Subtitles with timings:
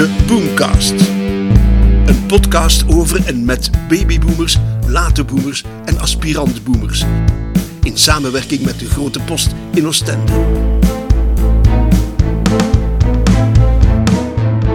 [0.00, 0.90] De Boomcast.
[2.06, 7.04] Een podcast over en met babyboomers, late boomers en aspirant-boomers.
[7.82, 10.32] In samenwerking met de Grote Post in Oostende.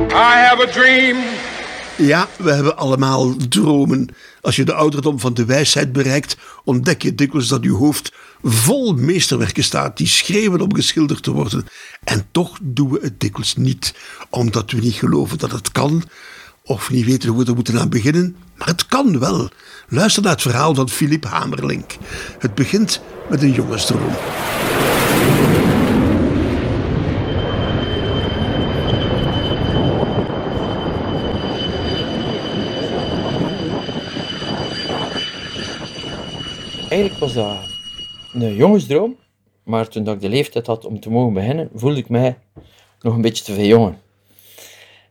[0.10, 1.18] I have a dream.
[1.98, 4.08] Ja, we hebben allemaal dromen.
[4.42, 8.14] Als je de ouderdom van de wijsheid bereikt, ontdek je dikwijls dat je hoofd
[8.48, 11.66] vol meesterwerken staat die schreeuwen om geschilderd te worden.
[12.04, 13.94] En toch doen we het dikwijls niet,
[14.30, 16.04] omdat we niet geloven dat het kan,
[16.64, 18.36] of niet weten hoe we er moeten aan beginnen.
[18.56, 19.50] Maar het kan wel.
[19.88, 21.92] Luister naar het verhaal van Philip Hamerlink.
[22.40, 24.16] Het begint met een jongensdroom.
[36.90, 37.75] Eigenlijk was dat
[38.44, 39.16] een jongensdroom,
[39.64, 42.38] maar toen ik de leeftijd had om te mogen beginnen, voelde ik mij
[43.02, 43.98] nog een beetje te veel jongen.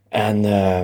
[0.08, 0.80] En, eh,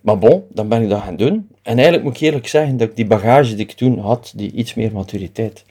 [0.00, 1.48] maar bon, dan ben ik dat gaan doen.
[1.62, 4.52] En eigenlijk moet ik eerlijk zeggen dat ik die bagage die ik toen had, die
[4.52, 5.64] iets meer maturiteit,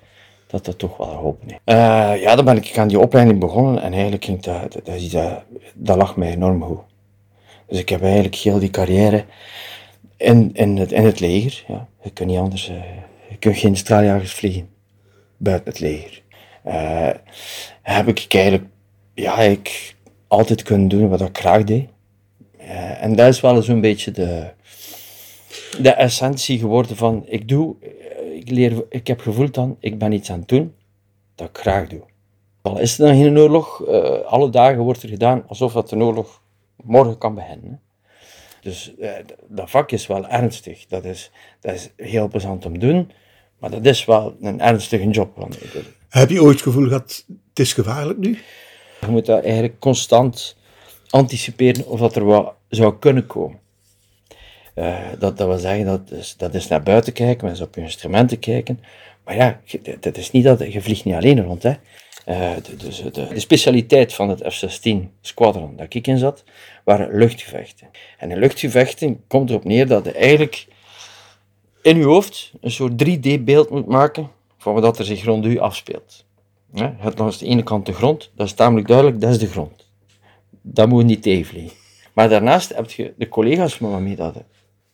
[0.48, 1.62] dat dat toch wel geholpen heeft.
[1.64, 5.44] Eh, ja, dan ben ik aan die opleiding begonnen en eigenlijk ging dat, dat, dat,
[5.74, 6.80] dat, lag mij enorm goed.
[7.68, 9.26] Dus ik heb eigenlijk heel die carrière
[10.18, 12.76] in, in, het, in het leger, ja, je kunt niet anders, uh,
[13.30, 14.71] je kunt geen straaljagers vliegen
[15.42, 16.22] buiten het leger.
[16.66, 17.10] Uh,
[17.82, 18.66] heb ik eigenlijk,
[19.14, 19.96] ja, ik
[20.28, 21.90] altijd kunnen doen wat ik graag deed.
[22.60, 24.50] Uh, en dat is wel zo'n beetje de,
[25.82, 27.76] de essentie geworden van, ik doe,
[28.34, 30.74] ik leer, ik heb gevoeld dan, ik ben iets aan het doen
[31.36, 32.02] dat ik graag doe.
[32.62, 33.86] Al is er dan geen oorlog,
[34.26, 36.42] alle dagen wordt er gedaan alsof dat een oorlog
[36.84, 37.82] morgen kan beginnen.
[38.62, 38.94] Dus
[39.48, 43.12] dat vak is wel ernstig, dat is, dat is heel plezant om te doen.
[43.62, 45.36] Maar dat is wel een ernstige job.
[45.36, 45.58] Want
[46.10, 48.40] Heb je ooit het gevoel gehad, het is gevaarlijk nu?
[49.02, 50.56] Je moet dat eigenlijk constant
[51.10, 53.60] anticiperen of dat er wat zou kunnen komen.
[54.76, 57.82] Uh, dat, dat wil zeggen, dat is, dat is naar buiten kijken, mensen op je
[57.82, 58.80] instrumenten kijken.
[59.26, 59.60] Maar ja,
[60.00, 61.64] dat is niet dat, je vliegt niet alleen rond.
[61.64, 61.74] Hè.
[62.28, 64.92] Uh, de, dus de, de, specialiteit van het F-16
[65.22, 66.44] squadron dat ik in zat,
[66.84, 67.88] waren luchtgevechten.
[68.18, 70.68] En in luchtgevechten komt erop neer dat je eigenlijk
[71.82, 76.26] in uw hoofd een soort 3D-beeld moet maken van wat er zich rond u afspeelt.
[76.98, 79.90] Het langs de ene kant de grond, dat is tamelijk duidelijk, dat is de grond.
[80.62, 81.78] Dat moet niet tegenvliegen.
[82.14, 84.36] Maar daarnaast heb je de collega's waarmee dat,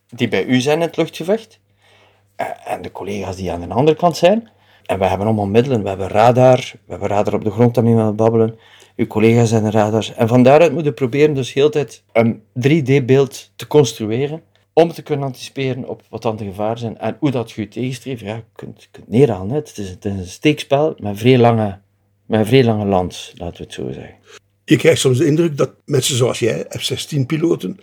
[0.10, 1.60] die bij u zijn in het luchtgevecht,
[2.66, 4.50] en de collega's die aan de andere kant zijn.
[4.86, 7.94] En we hebben allemaal middelen, we hebben radar, we hebben radar op de grond daarmee
[7.94, 8.60] met babbelen.
[8.96, 10.14] Uw collega's zijn radars.
[10.14, 14.44] En van daaruit moeten we proberen dus heel tijd een 3D-beeld te construeren
[14.84, 17.68] om te kunnen anticiperen op wat dan de gevaren zijn en hoe dat je je
[17.68, 18.22] tegenstreeft.
[18.22, 19.56] Ja, je kunt, je kunt neerhalen.
[19.56, 21.80] Het is, het is een steekspel met vrij lange,
[22.26, 24.16] met vrij lange lans, laten we het zo zeggen.
[24.66, 27.80] Je krijgt soms de indruk dat mensen zoals jij, F-16-piloten,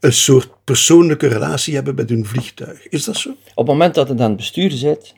[0.00, 2.88] een soort persoonlijke relatie hebben met hun vliegtuig.
[2.88, 3.30] Is dat zo?
[3.30, 5.14] Op het moment dat je aan het besturen zit,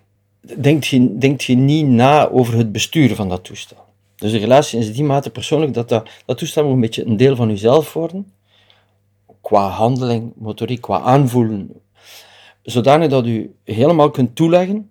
[0.56, 3.84] denkt je, denkt je niet na over het besturen van dat toestel.
[4.16, 7.16] Dus de relatie is die mate persoonlijk dat dat, dat toestel moet een beetje een
[7.16, 8.32] deel van jezelf worden
[9.44, 11.82] qua handeling, motoriek, qua aanvoelen,
[12.62, 14.90] zodanig dat u helemaal kunt toeleggen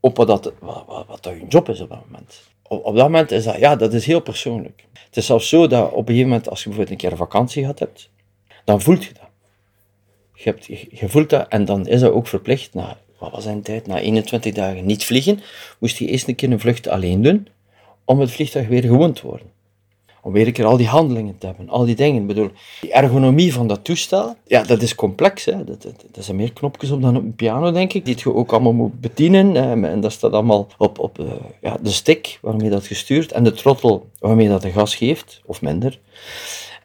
[0.00, 2.40] op wat, dat, wat, wat, uw job is op dat moment.
[2.62, 4.86] Op, dat moment is dat, ja, dat is heel persoonlijk.
[4.92, 7.26] Het is zelfs zo dat op een gegeven moment, als je bijvoorbeeld een keer een
[7.26, 8.10] vakantie gehad hebt,
[8.64, 9.28] dan voelt je dat.
[10.34, 12.74] Je, hebt, je, voelt dat en dan is dat ook verplicht.
[12.74, 13.86] Na, wat was zijn tijd?
[13.86, 15.40] Na 21 dagen niet vliegen,
[15.78, 17.48] moest je eerst een keer een vlucht alleen doen,
[18.04, 19.58] om het vliegtuig weer gewoon te worden
[20.22, 22.20] om weer een keer al die handelingen te hebben, al die dingen.
[22.20, 22.50] Ik bedoel,
[22.80, 25.44] die ergonomie van dat toestel, ja, dat is complex.
[25.44, 25.64] Hè.
[25.64, 28.52] Dat, dat, zijn meer knopjes op dan op een piano, denk ik, die je ook
[28.52, 29.56] allemaal moet bedienen.
[29.84, 31.26] En dat staat allemaal op, op uh,
[31.60, 35.62] ja, de stick waarmee dat gestuurd en de trottel waarmee dat de gas geeft, of
[35.62, 35.98] minder.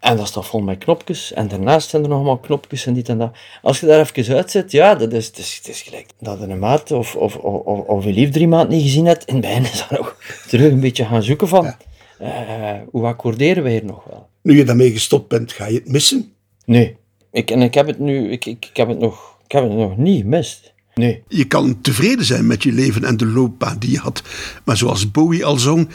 [0.06, 1.34] En dat staat vol met knopjes.
[1.34, 3.32] En daarnaast zijn er nog allemaal knopjes en dit en dat.
[3.62, 6.48] Als je daar even uitzet, ja, dat is, het is, het is gelijk dat je
[6.48, 9.32] een maat of, of, of, of je lief drie maanden niet gezien hebt.
[9.32, 11.76] Het begin is dat ook terug een beetje gaan zoeken van...
[12.22, 14.30] Uh, hoe accorderen we hier nog wel?
[14.42, 16.34] Nu je daarmee gestopt bent, ga je het missen?
[16.66, 16.98] Nee.
[17.32, 19.72] Ik, en ik heb het nu, ik, ik, ik, heb het nog, ik heb het
[19.72, 20.74] nog niet gemist.
[20.94, 21.24] Nee.
[21.28, 24.22] Je kan tevreden zijn met je leven en de loopbaan die je had.
[24.64, 25.90] Maar zoals Bowie al zong,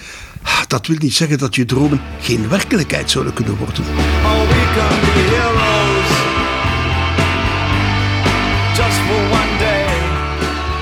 [0.69, 3.85] dat wil niet zeggen dat je dromen geen werkelijkheid zouden kunnen worden.
[4.25, 6.11] Oh, we can be heroes.
[8.77, 9.91] Just for one day.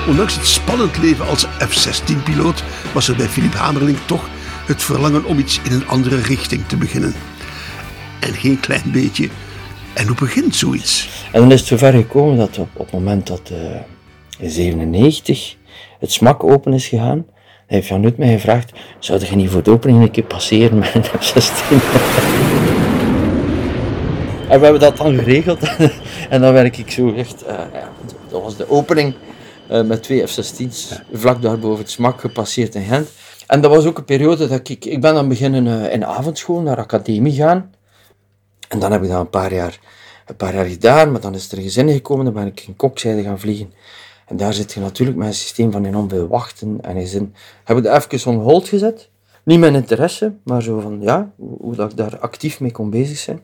[0.09, 2.63] Ondanks het spannend leven als F-16-piloot
[2.93, 4.29] was er bij Philip Hamerling toch
[4.69, 7.13] het verlangen om iets in een andere richting te beginnen.
[8.19, 9.29] En geen klein beetje.
[9.93, 11.09] En hoe begint zoiets?
[11.31, 13.57] En dan is het zover gekomen dat op, het moment dat uh,
[14.39, 15.55] in 97
[15.99, 17.25] het smak open is gegaan,
[17.67, 20.95] heeft Jan Nut mij gevraagd, zou je niet voor de opening een keer passeren met
[20.95, 22.29] een F-16?
[24.49, 25.59] En we hebben dat dan geregeld.
[26.29, 27.43] en dan werk ik zo echt...
[27.43, 27.89] eh, ja,
[28.29, 29.13] dat was de opening
[29.67, 31.01] eh, met twee F-16's.
[31.11, 33.09] Vlak daar boven het smak gepasseerd in Gent.
[33.49, 34.85] En dat was ook een periode dat ik...
[34.85, 37.73] Ik ben dan beginnen eh, in avondschool naar academie gaan.
[38.67, 39.79] En dan heb ik dat een paar jaar,
[40.25, 41.11] een paar jaar gedaan.
[41.11, 42.25] Maar dan is er een gezin gekomen.
[42.25, 43.73] Dan ben ik in kokzijde gaan vliegen.
[44.25, 47.33] En daar zit je natuurlijk met een systeem van enorm veel wachten en gezin.
[47.63, 49.09] Heb ik dat even on hold gezet.
[49.43, 53.17] Niet mijn interesse, maar zo van ja, hoe, dat ik daar actief mee kon bezig
[53.17, 53.41] zijn.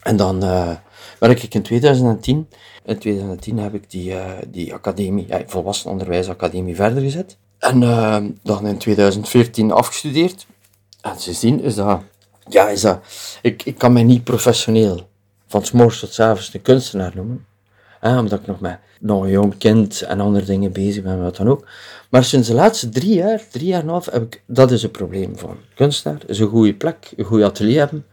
[0.00, 0.70] En dan eh,
[1.18, 2.48] werk ik in 2010.
[2.84, 7.38] In 2010 heb ik die, eh, die academie, ja, volwassenenonderwijsacademie verder gezet.
[7.60, 10.46] En eh, dan in 2014 afgestudeerd.
[11.00, 12.00] En sindsdien is dat,
[12.48, 13.00] ja, is dat,
[13.42, 15.08] ik, ik kan mij niet professioneel
[15.46, 17.46] van 's morgens tot 's avonds een kunstenaar noemen.
[18.00, 21.48] Omdat ik nog met nog een jong kind en andere dingen bezig ben, wat dan
[21.48, 21.66] ook.
[22.10, 24.82] Maar sinds de laatste drie jaar, drie jaar en een half, heb ik, dat is
[24.82, 26.20] een probleem van kunstenaar.
[26.26, 28.06] Is een goede plek, een goed atelier hebben.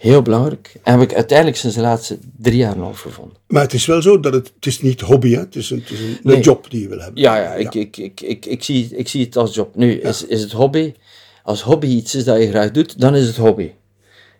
[0.00, 0.80] Heel belangrijk.
[0.82, 3.36] En heb ik uiteindelijk sinds de laatste drie jaar half gevonden.
[3.46, 5.38] Maar het is wel zo dat het, het is niet hobby, hè?
[5.38, 7.22] het is een, het is een, job die je wil hebben.
[7.22, 9.76] Ja, ja, ik, Ik, ik, ik, ik, zie, ik zie het als job.
[9.76, 10.94] Nu, is, is het hobby,
[11.42, 13.70] als hobby iets is dat je graag doet, dan is het hobby.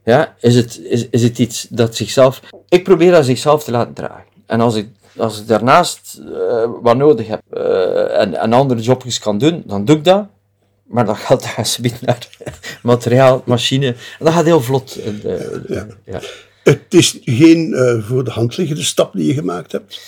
[0.05, 2.41] Ja, is het, is, is het iets dat zichzelf...
[2.69, 4.25] Ik probeer dat zichzelf te laten dragen.
[4.47, 9.19] En als ik, als ik daarnaast eh, wat nodig heb eh, en, en andere jobjes
[9.19, 10.27] kan doen, dan doe ik dat.
[10.91, 12.29] Maar dat gaat alsjeblieft naar
[12.83, 13.87] materiaal, machine.
[13.87, 14.97] En dat gaat heel vlot.
[15.25, 15.33] Eh,
[15.69, 15.87] Ja.
[16.05, 16.21] ja.
[16.65, 20.01] Het is geen eh, voor de hand liggende stap die je gemaakt hebt.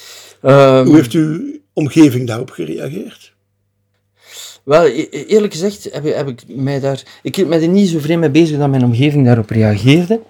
[0.42, 1.40] Ehm, Hoe heeft uw
[1.72, 3.32] omgeving daarop gereageerd?
[4.62, 7.02] Wel, e- e- eerlijk gezegd heb, ik- heb ik mij daar...
[7.22, 10.20] Ik hield mij er niet zo vreemd mee bezig dat mijn omgeving daarop reageerde.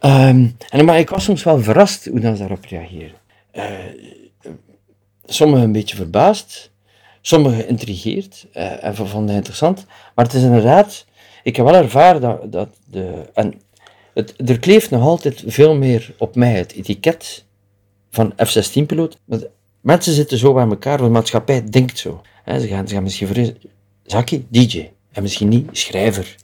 [0.00, 3.16] Ehm, en, maar ik was soms wel verrast hoe dat ze daarop reageerden.
[3.50, 3.64] Eh,
[5.26, 6.70] sommigen een beetje verbaasd,
[7.26, 9.86] sommigen geïntrigeerd eh, en vonden interessant.
[10.14, 11.04] Maar het is inderdaad...
[11.42, 13.30] Ik heb wel ervaren dat, dat de...
[13.34, 13.60] En
[14.14, 17.44] het, er kleeft nog altijd veel meer op mij het etiket
[18.10, 19.18] van F-16-piloot.
[19.24, 19.48] Want
[19.84, 22.22] Mensen zitten zo bij elkaar, de maatschappij denkt zo.
[22.44, 23.56] Hè, ze, gaan, ze gaan misschien vrezen,
[24.02, 26.34] Zaki, DJ, en misschien niet schrijver.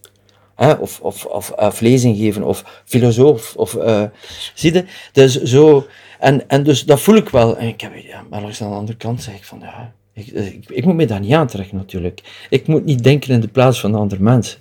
[0.54, 3.56] Hè, of, of, of, of lezing geven, of filosoof.
[3.56, 4.04] Of, eh,
[4.54, 4.84] zie je?
[5.12, 5.86] Dus zo,
[6.18, 7.56] en, en dus dat voel ik wel.
[7.56, 10.26] En ik heb, ja, maar langs aan de andere kant zeg ik van, ja, ik,
[10.26, 12.46] ik, ik moet me daar niet aantrekken natuurlijk.
[12.50, 14.58] Ik moet niet denken in de plaats van de andere mensen.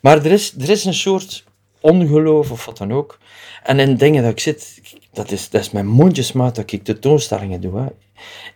[0.00, 1.44] Maar er is, er is een soort
[1.80, 3.18] ongeloof of wat dan ook.
[3.62, 4.80] En in dingen dat ik zit,
[5.12, 7.78] dat is, dat is mijn mondjesmaat dat ik tentoonstellingen doe.
[7.78, 7.86] Hè.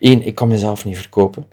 [0.00, 1.46] Eén, ik kan mezelf niet verkopen.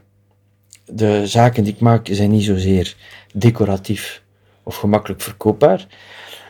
[0.85, 2.95] De zaken die ik maak zijn niet zozeer
[3.33, 4.21] decoratief
[4.63, 5.87] of gemakkelijk verkoopbaar.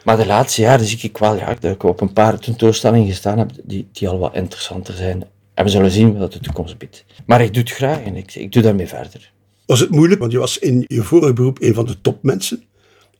[0.03, 3.37] Maar de laatste jaren zie ik wel ja, dat ik op een paar tentoonstellingen gestaan
[3.37, 5.23] heb die, die al wat interessanter zijn.
[5.57, 7.05] En we zullen zien wat de toekomst biedt.
[7.25, 9.31] Maar ik doe het graag en ik, ik doe daarmee verder.
[9.65, 12.63] Was het moeilijk, want je was in je vorige beroep een van de topmensen.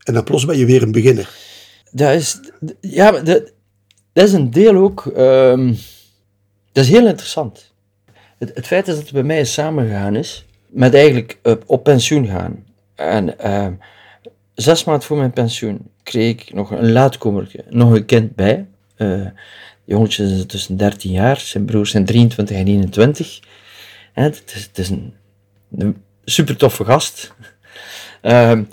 [0.04, 1.36] En dan plots ben je weer een beginner.
[1.90, 2.40] Dat is,
[2.80, 3.52] ja, dat,
[4.12, 5.06] dat is een deel ook.
[5.06, 5.74] ehm,
[6.72, 7.72] dat is heel interessant.
[8.38, 12.26] Het, het feit is dat het bij mij samengegaan is met eigenlijk eh, op pensioen
[12.26, 12.64] gaan.
[12.94, 13.72] En ehm,
[14.54, 18.66] zes maanden voor mijn pensioen kreeg ik nog een laatkomertje, nog een kind bij.
[18.96, 19.26] Eh
[19.88, 23.40] jongetje tussen 13 jaar, zijn broers zijn 23 en 21.
[24.12, 25.14] Hè, het, is, een,
[25.78, 27.34] een super toffe gast.
[28.20, 28.64] Ehm,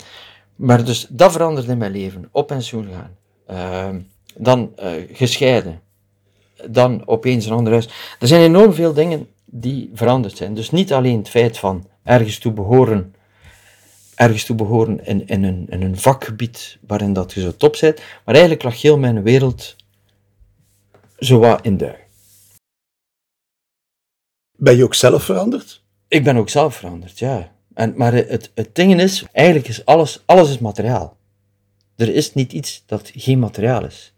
[0.56, 2.30] maar dus dat veranderde mijn leven.
[2.32, 3.16] Op pensioen gaan.
[3.48, 4.00] Ehm,
[4.38, 5.82] dan eh, gescheiden.
[6.69, 7.90] Dan opeens een ander huis.
[8.19, 10.54] Er zijn enorm veel dingen die veranderd zijn.
[10.54, 13.16] Dus niet alleen het feit van ergens toe behoren,
[14.16, 18.36] ergens toe behoren in, in, een, een vakgebied waarin dat je zo top bent, maar
[18.36, 19.76] eigenlijk lag heel mijn wereld
[21.18, 22.07] zo wat in duik.
[24.57, 25.84] Ben je ook zelf veranderd?
[26.07, 27.52] Ik ben ook zelf veranderd, ja.
[27.74, 31.18] En, maar het, het ding is, eigenlijk is alles, alles is materiaal.
[31.95, 34.14] Er is niet iets dat geen materiaal is.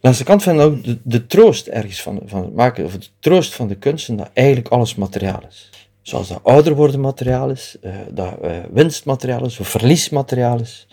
[0.00, 2.92] Langs de kant vind ik ook de, de troost ergens van, van het maken, of
[2.92, 5.70] de troost van de kunsten, dat eigenlijk alles materiaal is.
[6.02, 10.86] Zoals dat ouder worden materiaal is, eh, dat eh, winstmateriaal is, of verliesmateriaal is.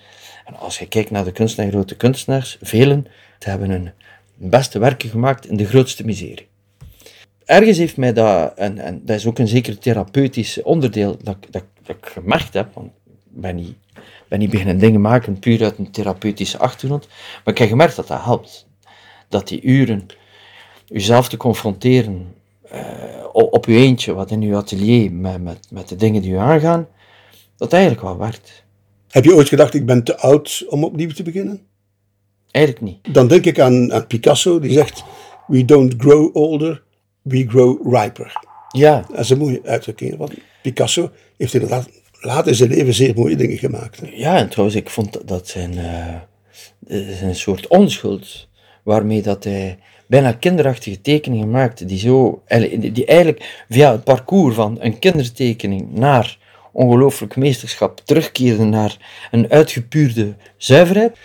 [0.45, 3.07] En als je kijkt naar de kunstenaars, grote kunstenaars, velen
[3.39, 3.91] hebben hun
[4.49, 6.51] beste werken gemaakt in de grootste miserie
[7.45, 11.63] ergens heeft mij dat, en, en dat is ook een zeker therapeutisch onderdeel dat, dat,
[11.85, 13.75] ik- gemerkt heb, want ik ben niet,
[14.27, 17.07] ben niet beginnen dingen maken puur uit een therapeutische achtergrond,
[17.43, 18.67] maar ik heb gemerkt dat dat helpt.
[19.29, 20.05] Dat die uren,
[20.89, 22.33] uzelf te confronteren
[22.69, 22.81] eh,
[23.31, 26.87] op, uw eentje, wat in uw atelier, met, met, met de dingen die u aangaan,
[27.57, 28.63] dat eigenlijk wel werkt.
[29.09, 31.67] Heb je ooit gedacht, ik ben te oud om opnieuw te beginnen?
[32.53, 33.13] Eigenlijk niet.
[33.13, 35.03] Dan denk ik aan, aan Picasso, die zegt,
[35.47, 36.83] we don't grow older,
[37.21, 38.33] we grow riper.
[38.69, 43.15] Ja, Dat is een mooie uitdrukking, want Picasso heeft inderdaad laat in zijn leven zeer
[43.15, 43.99] mooie dingen gemaakt.
[43.99, 44.07] hè.
[44.13, 46.13] Ja, en trouwens, ik vond dat- zijn, eh,
[46.87, 48.47] eh, zijn soort onschuld
[48.83, 52.41] waarmee dat hij bijna kinderachtige tekeningen maakte, die, zo,
[52.77, 56.37] die eigenlijk via het parcours van een kindertekening naar
[56.71, 58.97] ongelooflijk meesterschap terugkeerde naar
[59.31, 61.17] een uitgepuurde zuiverheid.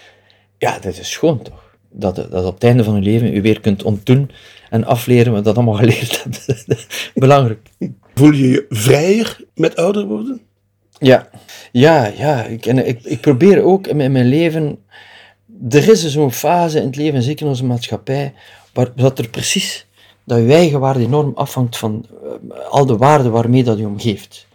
[0.59, 1.67] Ja, dat is schoon toch?
[1.91, 4.31] Dat, dat op het einde van je leven je weer kunt ontdoen
[4.71, 6.87] en afleren wat dat allemaal geleerd hebt.
[7.15, 7.69] Belangrijk.
[8.15, 10.41] Voel je je vrijer met ouder worden?
[10.99, 11.29] Ja,
[11.73, 12.45] ja, ja.
[12.45, 14.79] Ik, en ik, ik probeer ook in mijn leven.
[15.71, 18.35] Er is zo'n fase in het leven, zeker in onze maatschappij,
[18.73, 19.87] waar dat er precies
[20.25, 24.47] dat je eigen waarde enorm afhangt van uh, al de waarden waarmee dat je omgeeft.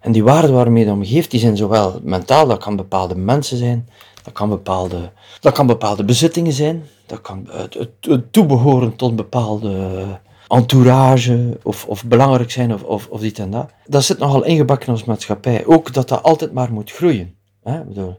[0.00, 3.88] En die waarden waarmee je omgeeft, die zijn zowel mentaal, dat kan bepaalde mensen zijn,
[4.26, 9.16] dat kan bepaalde, dat kan bepaalde bezittingen zijn, dat kan het, het, het toebehoren tot
[9.16, 10.04] bepaalde
[10.48, 13.70] entourage of, of belangrijk zijn of, of, of dit en dat.
[13.86, 15.66] Dat zit nogal ingebakken in onze maatschappij.
[15.66, 17.34] Ook dat dat altijd maar moet groeien.
[17.62, 17.84] Hè?
[17.84, 18.18] Bedoel,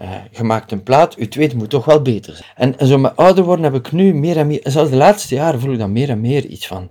[0.00, 2.48] uh, je maakt een plaat, je tweede moet toch wel beter zijn.
[2.54, 4.96] En, en zo met ouder worden heb ik nu meer en meer, en zelfs de
[4.96, 6.90] laatste jaren voel ik dan meer en meer iets van,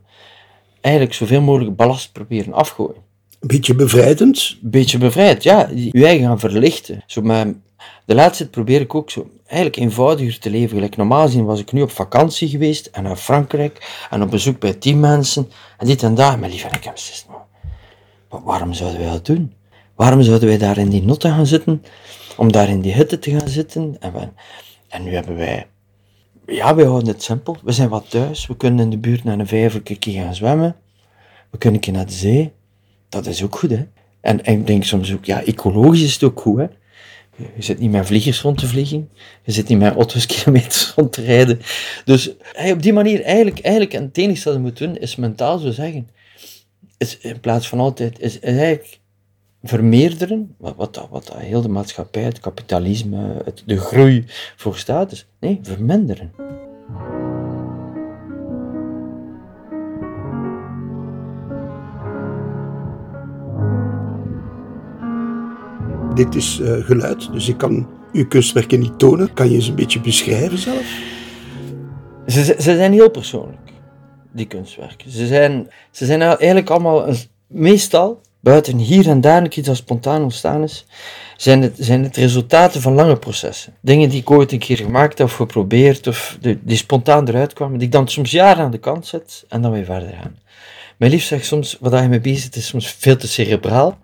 [0.82, 3.04] eigenlijk zoveel mogelijk ballast proberen afgooien.
[3.40, 4.58] Een beetje bevrijdend?
[4.64, 5.70] Een beetje bevrijd, ja.
[5.74, 7.04] Je eigen gaan verlichten.
[7.06, 7.56] Zo met,
[8.06, 10.76] de laatste probeer ik ook zo eigenlijk eenvoudiger te leven.
[10.76, 14.60] Gelijk normaal gezien was ik nu op vakantie geweest en naar Frankrijk en op bezoek
[14.60, 16.40] bij tien mensen en dit en dat.
[16.40, 16.86] Maar lieve, ik
[17.30, 19.54] maar waarom zouden wij dat doen?
[19.96, 21.84] Waarom zouden wij daar in die notte gaan zitten?
[22.38, 23.98] Om daar in die hitte te gaan zitten?
[24.00, 24.34] En,
[24.88, 25.68] en nu hebben wij,
[26.46, 27.58] ja, wij houden het simpel.
[27.64, 28.48] We zijn wat thuis.
[28.48, 30.76] We kunnen in de buurt naar een vijver gaan zwemmen.
[31.50, 32.54] We kunnen een keer naar de zee.
[33.10, 33.86] Dat is ook goed, hè?
[34.22, 36.66] En, en ik denk soms ook, ja, ecologisch is het ook goed, hè?
[37.36, 39.10] Je zit niet met vliegers rond te vliegen.
[39.44, 41.60] Je zit niet met auto's kilometers rond te rijden.
[42.06, 42.32] Dus
[42.72, 45.72] op die manier, eigenlijk, eigenlijk en het enige dat je moet doen, is mentaal zo
[45.72, 46.10] zeggen.
[46.98, 49.00] Is, in plaats van altijd, is, is eigenlijk
[49.64, 54.26] vermeerderen, wat, wat, wat heel de maatschappij, het kapitalisme, het, de groei
[54.56, 55.12] voor staat.
[55.12, 55.28] is.
[55.40, 56.32] Nee, verminderen.
[66.16, 69.34] Dit is uh, geluid, dus ik kan uw kunstwerken niet tonen.
[69.34, 71.00] Kan je ze een beetje beschrijven zelf?
[72.28, 73.72] Ze, ze zijn heel persoonlijk,
[74.32, 75.12] die kunstwerken.
[75.12, 77.14] Ze zijn, ze zijn eigenlijk allemaal,
[77.48, 80.86] meestal, buiten hier en daar iets dat spontaan ontstaan is,
[81.38, 83.74] zijn het, zijn het resultaten van lange processen.
[83.82, 87.78] Dingen die ik ooit een keer gemaakt heb of geprobeerd, of die, spontaan eruit kwamen,
[87.78, 90.38] die ik dan soms jaren aan de kant zet en dan weer verder gaan.
[90.98, 93.98] Mijn lief zegt soms, wat je mee bezig is soms veel te cerebraal.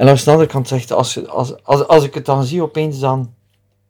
[0.00, 2.98] En langs de andere kant zegt, als, als, als, als ik het dan zie opeens
[2.98, 3.34] dan,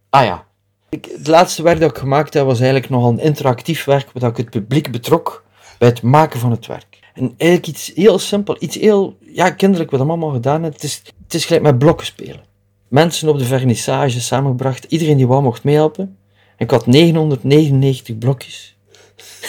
[0.09, 0.47] ah ja.
[0.89, 4.31] Ik, het laatste werk dat ik gemaakt heb was eigenlijk nogal een interactief werk, waar
[4.31, 5.45] ik het publiek betrok
[5.79, 6.99] bij het maken van het werk.
[7.15, 10.63] En eigenlijk iets heel simpel, iets heel, ja, kinderlijk, wat we allemaal gedaan.
[10.63, 12.45] Het is, het is gelijk met blokken spelen.
[12.89, 16.19] Mensen op de vernissage samengebracht, iedereen die wou mocht meehelpen.
[16.57, 18.77] Ik had 999 blokjes.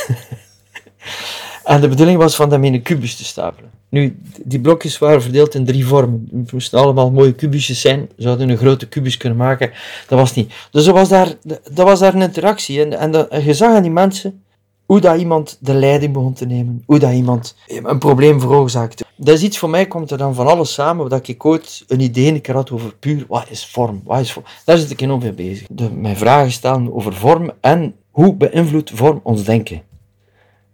[1.63, 3.69] en de bedoeling was van dat in een kubus te stapelen.
[3.89, 6.29] Nu, die blokjes waren verdeeld in drie vormen.
[6.35, 8.09] Het moesten allemaal mooie kubusjes zijn.
[8.15, 9.71] Ze zouden een grote kubus kunnen maken.
[10.07, 10.53] Dat was niet.
[10.71, 11.33] Dus er was daar,
[11.71, 12.81] dat was daar een interactie.
[12.81, 14.43] En, en, dat, je zag aan die mensen
[14.91, 16.83] hoe dat iemand de leiding begon te nemen.
[16.85, 19.03] Hoe dat iemand een probleem veroorzaakte.
[19.15, 21.99] Dat is iets voor mij, komt er dan van alles samen, dat ik ooit een
[21.99, 24.01] idee een had over puur, wat is vorm?
[24.03, 24.45] Wat is vorm?
[24.65, 25.67] Daar zit ik enorm mee bezig.
[25.93, 29.81] Mijn vragen stellen over vorm en hoe beïnvloedt vorm ons denken.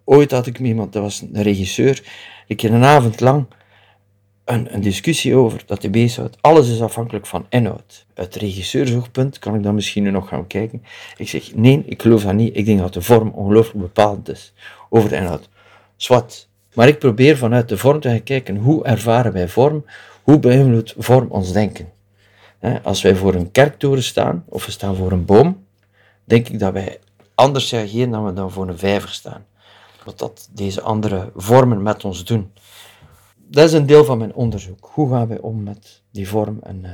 [0.09, 2.03] Ooit had ik met iemand, dat was een regisseur,
[2.47, 3.45] ik heb een avond lang
[4.47, 6.37] een, een discussie over dat hij bezighoudt.
[6.41, 8.05] Alles is afhankelijk van inhoud.
[8.13, 10.83] Uit regisseursoogpunt kan ik dan misschien nu nog gaan kijken.
[11.17, 12.57] Ik zeg, nee, ik geloof dat niet.
[12.57, 14.53] Ik denk dat de vorm ongelooflijk bepalend is
[14.89, 15.49] over de inhoud.
[15.95, 16.47] Zwat.
[16.73, 19.85] Maar ik probeer vanuit de vorm te gaan kijken, hoe ervaren wij vorm?
[20.23, 21.91] Hoe beïnvloedt vorm ons denken?
[22.83, 25.65] Als wij voor een kerktoren staan, of we staan voor een boom,
[26.23, 26.99] denk ik dat wij
[27.35, 29.45] anders reageren dan we dan voor een vijver staan
[30.07, 32.51] wat dat deze andere vormen met ons doen.
[33.47, 34.89] Dat is een deel van mijn onderzoek.
[34.93, 36.91] Hoe gaan wij om met die vorm en uh,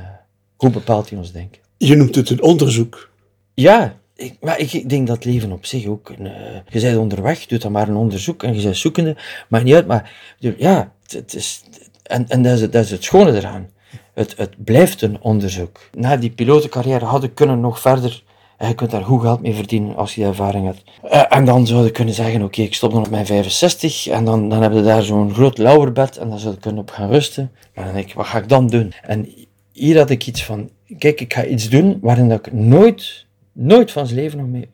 [0.56, 1.60] hoe bepaalt hij ons denken?
[1.76, 3.10] Je noemt het een onderzoek.
[3.54, 6.08] Ja, ik, maar ik, denk dat leven op zich ook.
[6.08, 6.32] Een, uh,
[6.68, 9.16] je bent onderweg, doe dan maar een onderzoek en je bent zoekende.
[9.48, 11.62] Maakt niet uit, maar ja, het, is.
[12.02, 13.70] En, en dat, is, dat is het schone eraan.
[14.14, 15.80] Het, het blijft een onderzoek.
[15.92, 18.22] Na die pilotencarrière had ik kunnen nog verder
[18.68, 20.82] je kunt daar goed geld mee verdienen als je ervaring hebt.
[21.04, 24.24] Uh, en dan zou je kunnen zeggen, oké, ik stop dan op mijn 65 en
[24.24, 27.10] dan, dan heb je daar zo'n groot lauwerbed en dan zou je kunnen op gaan
[27.10, 27.52] rusten.
[27.74, 28.92] Maar dan ik, wat ga ik dan doen?
[29.02, 29.28] En
[29.72, 34.06] hier had ik iets van, kijk, ik ga iets doen waarin ik nooit, nooit van
[34.06, 34.68] zijn leven nog mee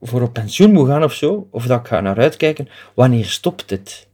[0.00, 1.46] voor op pensioen moet gaan of zo.
[1.50, 4.06] Of dat ik ga naar uitkijken, wanneer stopt dit?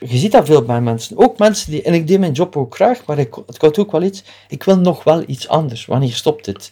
[0.00, 1.18] Je ziet dat veel bij mensen.
[1.18, 3.92] Ook mensen die, en ik deed mijn job ook graag, maar ik, het kan ook
[3.92, 5.86] wel iets, ik wil nog wel iets anders.
[5.86, 6.70] Wanneer stopt dit?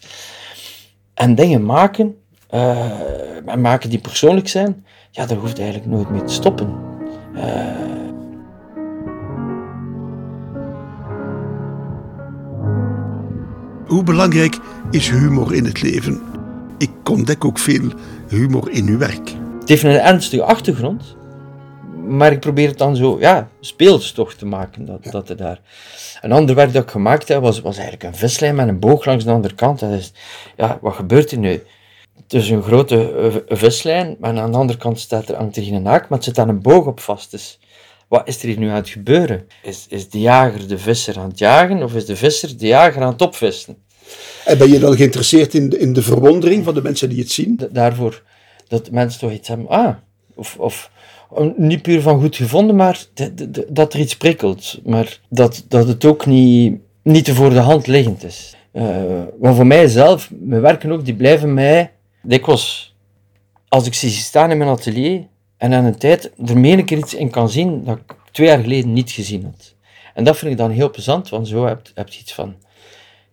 [1.13, 2.15] En dingen maken,
[2.49, 2.89] eh,
[3.45, 6.75] en maken die persoonlijk zijn, ja, daar hoeft eigenlijk nooit mee te stoppen.
[7.35, 7.91] Eh,
[13.87, 14.59] Hoe belangrijk
[14.91, 16.21] is humor in het leven?
[16.77, 17.91] Ik ontdek ook veel
[18.27, 19.29] humor in uw werk.
[19.59, 21.15] het heeft een ernstige achtergrond,
[22.07, 24.85] maar ik probeer het dan zo, ja, speels toch te maken.
[24.85, 25.61] Dat, dat er daar.
[26.21, 29.05] Een ander werk dat ik gemaakt heb, was, was eigenlijk een vislijn met een boog
[29.05, 29.79] langs de andere kant.
[29.79, 30.11] Dat is,
[30.57, 31.63] ja, wat gebeurt er nu?
[32.23, 33.13] Het is een grote
[33.47, 36.23] eh, vislijn, maar aan de andere kant staat er, hangt er geen naak, maar het
[36.23, 37.31] zit daar een boog op vast.
[37.31, 37.59] Dus
[38.07, 39.47] wat is er hier nu aan het gebeuren?
[39.63, 43.01] Is, is de jager de visser aan het jagen, of is de visser de jager
[43.01, 43.77] aan het opvissen?
[44.45, 47.31] En ben je dan geïnteresseerd in de, in de verwondering van de mensen die het
[47.31, 47.55] zien?
[47.55, 48.23] Da- daarvoor
[48.67, 49.95] dat mensen toch iets hebben, ah,
[50.35, 50.91] of, of
[51.37, 53.05] um, niet puur van goed gevonden, maar
[53.69, 57.87] dat er iets prikkelt, maar dat, dat het ook niet, niet te voor de hand
[57.87, 58.55] liggend is.
[58.71, 62.95] Eh, maar voor mijzelf, mijn werken ook, die blijven mij dikwijls,
[63.67, 66.91] als ik ze zie staan in mijn atelier en aan een tijd er meen ik
[66.91, 69.75] er iets in kan zien dat ik twee jaar geleden niet gezien had.
[70.13, 72.55] En dat vind ik dan heel plezant, want zo heb, heb je iets van,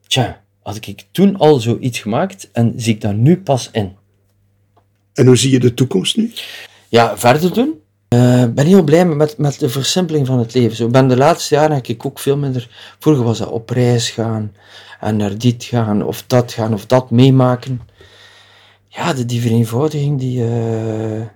[0.06, 3.96] tja, had ik toen al zoiets gemaakt en zie ik dat nu pas in.
[5.14, 6.32] En hoe zie je de toekomst nu?
[6.90, 7.80] Ja, verder doen.
[8.08, 10.76] Eh, Ik ben heel blij met, met de versimpeling van het leven.
[10.76, 12.68] Zo, ben de laatste jaren heb ik ook veel minder...
[12.98, 14.54] Vroeger was dat op reis gaan
[15.00, 17.80] en naar dit gaan of dat gaan of dat meemaken.
[18.88, 20.44] Ja, de, die vereenvoudiging, die...
[20.44, 21.26] eh,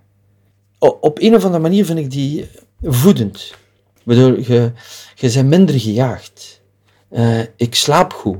[0.78, 2.48] op een of andere manier vind ik die
[2.82, 3.54] voedend.
[4.02, 4.72] Bedoel, je,
[5.14, 6.60] je bent minder gejaagd.
[7.08, 8.38] Eh, ik slaap goed.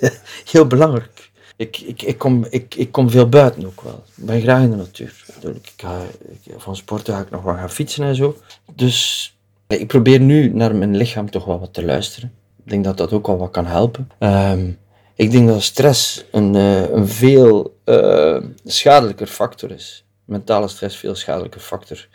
[0.52, 1.29] heel belangrijk.
[1.60, 4.02] Ik, ik, ik, kom, ik, ik kom veel buiten ook wel.
[4.16, 5.24] Ik ben graag in de natuur.
[5.42, 6.00] Ik ga,
[6.42, 8.36] ik- van sporten ga ik nog wel gaan fietsen en zo.
[8.74, 9.36] Dus
[9.66, 12.32] ik probeer nu naar mijn lichaam toch wel wat te luisteren.
[12.64, 14.10] Ik denk dat dat ook al wat kan helpen.
[14.18, 14.70] Ehm,
[15.14, 20.04] ik denk dat stress een, eh, een veel eh, schadelijker factor is.
[20.24, 22.08] Mentale stress veel schadelijker factor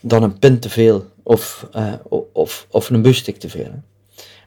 [0.00, 1.92] dan een pint te veel of, eh,
[2.32, 3.82] of, of een busstick te veel.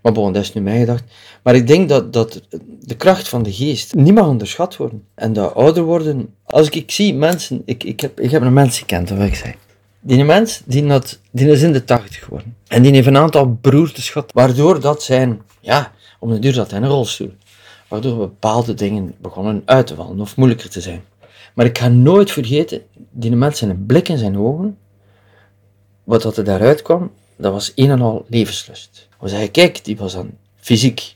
[0.02, 1.04] Maar bon, dat is nu mijn gedacht.
[1.44, 2.42] Maar ik denk dat, dat
[2.80, 5.04] de kracht van de geest niet mag onderschat worden.
[5.16, 6.34] En dat ouder worden...
[6.44, 7.62] Als ik, ik zie mensen...
[7.66, 9.60] Ik, ik, heb, ik heb een mens gekend, wil ik zeggen.
[10.00, 12.56] Die mens, die, had, die is in de tachtig geworden.
[12.68, 15.42] En die heeft een aantal beroertes gehad, waardoor dat zijn...
[15.60, 17.34] Ja, om de duur zat hij in een rolstoel.
[17.88, 21.02] Waardoor bepaalde dingen begonnen uit te vallen of moeilijker te zijn.
[21.54, 22.82] Maar ik ga nooit vergeten,
[23.12, 24.78] die mens een blik in zijn ogen,
[26.04, 29.09] wat er daaruit kwam, dat was een en al levenslust.
[29.19, 31.15] We zeggen, kijk, die was dan fysiek,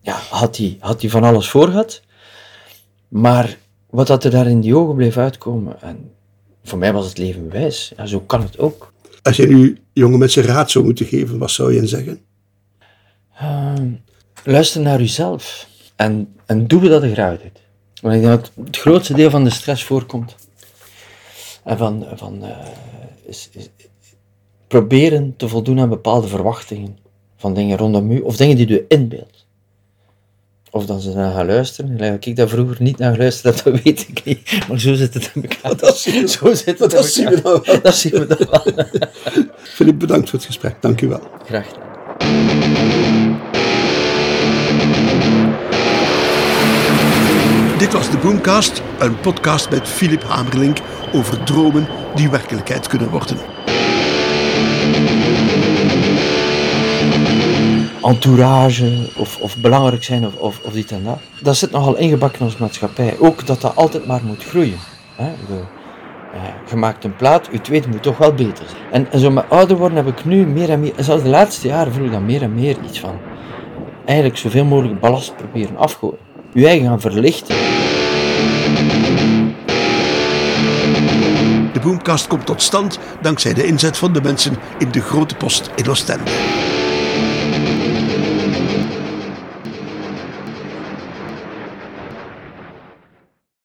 [0.00, 2.02] ja, had hij had die van alles voor gehad,
[3.08, 3.58] maar
[3.90, 6.10] wat dat er daar in die ogen bleef uitkomen, en
[6.64, 8.92] voor mij was het leven wijs, ja, zo kan het ook.
[9.22, 12.20] Als je nu jonge mensen raad zou moeten geven, wat zou je hen zeggen?
[13.38, 13.90] Ehm,
[14.44, 17.60] luister naar uzelf en, en doe wat je graag doet.
[18.02, 20.36] Want ik denk dat het grootste deel van de stress voorkomt.
[21.64, 22.56] En van, van eh,
[23.24, 23.68] is, is,
[24.66, 26.98] proberen te voldoen aan bepaalde verwachtingen
[27.36, 29.44] van dingen rondom u, of dingen die u inbeeldt.
[30.70, 31.96] Of dan ze naar gaan luisteren.
[31.96, 34.68] Dat ik daar vroeger niet naar geluisterd heb, dat weet ik niet.
[34.68, 35.76] Maar zo zit het in elkaar.
[35.76, 37.52] Dat zien we- zo zit het dat in zien we elkaar.
[37.52, 37.80] dan wel.
[37.82, 38.62] Dat zien we dan wel.
[39.76, 40.76] Filip, bedankt voor het gesprek.
[40.80, 41.20] Dank u wel.
[41.44, 41.84] Graag gedaan.
[47.78, 50.78] Dit was de Boomcast, een podcast met Filip Hamerlink
[51.12, 53.36] over dromen die werkelijkheid kunnen worden.
[58.06, 61.18] Entourage of, of belangrijk zijn of, of, dit en dat.
[61.42, 63.16] Dat zit nogal ingebakken in onze maatschappij.
[63.18, 64.78] Ook dat dat altijd maar moet groeien.
[65.16, 65.24] Hè?
[66.36, 66.40] Eh,
[66.70, 68.82] je maakt een plaat, je tweede moet toch wel beter zijn.
[68.90, 71.28] En, en zo met ouder worden heb ik nu meer en meer, en zelfs de
[71.28, 73.18] laatste jaren voel ik dan meer en meer iets van.
[74.04, 76.18] Eigenlijk zoveel mogelijk ballast proberen afgooien.
[76.52, 77.54] Je eigen gaan verlichten.
[81.72, 85.70] De Boomcast komt tot stand dankzij de inzet van de mensen in de Grote Post
[85.74, 86.30] in Oostende.